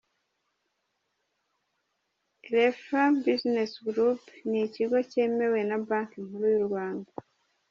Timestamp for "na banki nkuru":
5.69-6.45